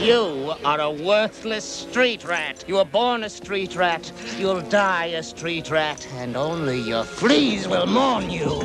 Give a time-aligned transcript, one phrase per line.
[0.00, 2.64] You are a worthless street rat.
[2.66, 4.10] You were born a street rat.
[4.38, 8.40] You'll die a street rat, and only your fleas will mourn you.
[8.40, 8.62] Yo,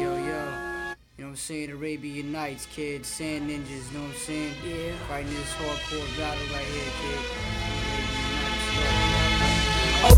[0.00, 0.10] yo.
[0.18, 1.70] You know what I'm saying?
[1.70, 3.06] Arabian Nights, kid.
[3.06, 4.54] Sand ninjas, know what I'm saying?
[4.66, 4.92] Yeah.
[5.06, 7.20] Fighting this hardcore battle right here, kid.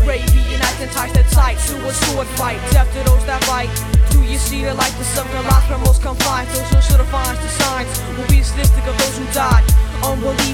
[0.01, 2.59] Arabian Nights entice the tight to a sword fight.
[2.71, 3.69] Death to those that bite.
[4.09, 4.93] Do you see the light?
[4.97, 6.49] The civilized criminals confined.
[6.49, 8.00] Those who should have finds the signs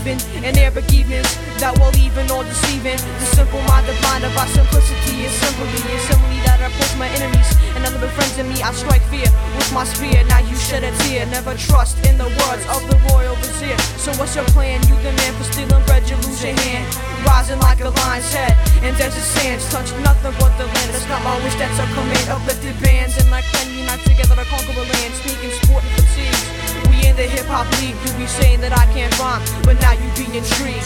[0.08, 1.28] Unbelieving in their begivenings
[1.60, 2.96] that will even or deceiving.
[2.96, 5.68] The simple minded blinded by simplicity and simply
[6.08, 8.64] simply that I push my enemies and other befriends in me.
[8.64, 10.24] I strike fear with my spear.
[10.32, 11.28] Now you shed a tear.
[11.28, 13.76] Never trust in the words of the royal vizier.
[14.00, 14.80] So what's your plan?
[14.88, 16.88] You the man for stealing bread, you lose your hand.
[17.28, 18.56] Rising like a lion's head
[18.88, 20.90] in desert sands, touch nothing but the land.
[20.96, 22.28] That's not my wish, that's a command.
[22.32, 25.12] Uplifted bands and like clan unite together to conquer the land.
[25.20, 26.67] Sneaking sport and fatigues.
[27.18, 27.98] The hip hop league.
[28.06, 30.86] You be saying that I can't rhyme, but now you be intrigued.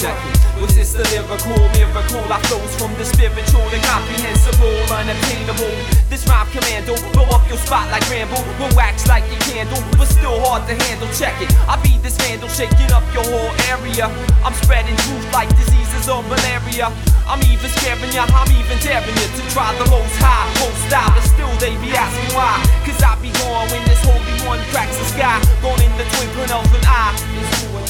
[0.63, 2.23] Was this the lyrical miracle?
[2.31, 5.75] I flows from the spiritual, incomprehensible, unattainable.
[6.07, 8.39] This rhyme commando, blow up your spot like Rambo.
[8.55, 11.11] Will wax like your candle, but still hard to handle.
[11.19, 11.51] Check it.
[11.67, 14.07] I be this vandal, shaking up your whole area.
[14.47, 16.95] I'm spreading truth like diseases or malaria.
[17.27, 21.11] I'm even scaring ya, I'm even daring ya to try the most high, most style,
[21.11, 22.80] but still they be asking why.
[23.01, 25.41] Cause I be gone when this holy one cracks the sky.
[25.65, 27.17] Gone in the twinkling of an eye.
[27.73, 27.81] Or.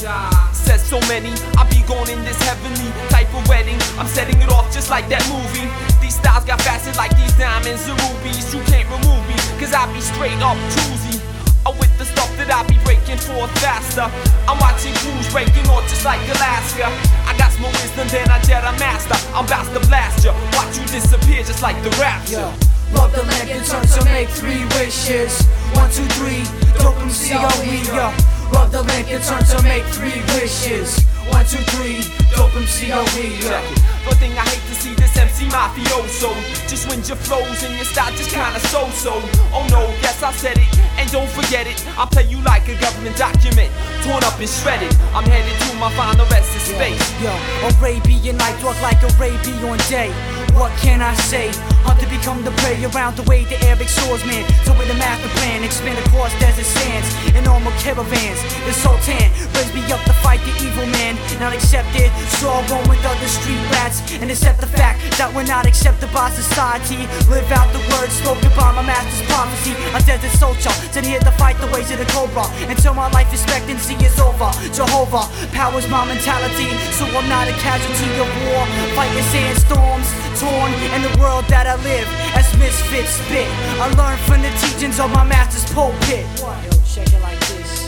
[0.55, 3.75] Says so many, I be gone in this heavenly type of wedding.
[3.99, 5.67] I'm setting it off just like that movie.
[5.99, 8.55] These styles got faceted like these diamonds and rubies.
[8.55, 11.19] You can't remove me, cause I be straight up choosy.
[11.67, 14.07] Oh, with the stuff that I be breaking for faster.
[14.47, 16.87] I'm watching crews breaking off just like Alaska.
[17.27, 19.19] I got more wisdom than a Jedi Master.
[19.35, 20.31] I'm about to blast ya.
[20.55, 22.47] Watch you disappear just like the rapture.
[22.47, 25.41] Yo, love the land in turn to make three wishes.
[25.73, 26.43] One, two, three,
[26.77, 28.11] dope MC we yo.
[28.53, 31.03] Love the land in turn to make three wishes.
[31.29, 32.03] One, two, three,
[32.35, 33.05] dope yo.
[33.05, 33.91] Check it.
[34.05, 36.33] One thing I hate to see this MC mafioso
[36.67, 39.13] Just wins your flows and your style just kinda so-so
[39.53, 40.67] Oh no, yes I said it,
[40.97, 43.69] and don't forget it I play you like a government document
[44.01, 47.33] Torn up and shredded I'm headed to my final rest in space Yo,
[47.65, 50.13] Arabian night walk like Arabian day.
[50.53, 51.49] What can I say?
[51.83, 54.45] Hunt to become the prey around the way the Arabic swordsman.
[54.65, 58.39] So with a master plan, expand across desert sands in armored caravans.
[58.65, 61.17] The Sultan raised me up to fight the evil man.
[61.39, 65.47] Not accepted, so I roam with other street rats and accept the fact that we're
[65.47, 67.07] not accepted by society.
[67.31, 69.73] Live out the words spoken by my master's prophecy.
[69.97, 73.31] A desert soldier sent here to fight the ways of the cobra until my life
[73.31, 74.51] expectancy is over.
[74.75, 75.25] Jehovah
[75.71, 78.63] powers my mentality, so I'm not a casualty of war.
[78.95, 80.07] Fighting sandstorms,
[80.39, 83.47] torn in the world that I live as misfits spit.
[83.79, 86.27] I learned from the teachings of my master's pulpit.
[86.43, 87.87] Yo, check it like this.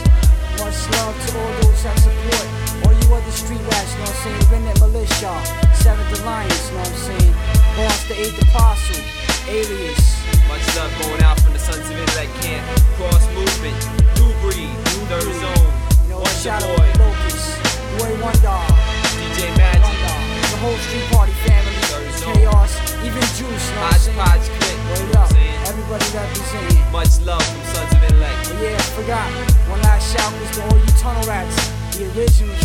[0.63, 2.47] Much love to all those that support.
[2.87, 4.43] All you other street rats, know what I'm saying?
[4.51, 5.33] Remnant Militia,
[5.75, 7.33] Seventh Alliance, know what I'm saying?
[7.75, 9.03] Boss the Eighth Apostle,
[9.51, 10.03] Alias.
[10.47, 12.63] Much love going out from the sons of intellect camp
[12.95, 13.79] Cross movement,
[14.19, 14.69] new breed,
[15.07, 15.71] third zone
[16.03, 16.92] You know, Wonder shout out boy, to Locust,
[18.03, 18.59] Boy Wonder,
[19.15, 19.79] DJ Magic.
[19.79, 21.71] Wonder, the whole street party family,
[22.19, 24.19] Chaos, even Juice, know what I'm saying?
[24.19, 26.91] Hodgepodge click, you Word know what up, everybody representing.
[26.91, 29.31] Much love from sons of intellect But yeah, forgot.
[29.71, 31.55] One last shout was to all you tunnel rats,
[31.95, 32.62] the original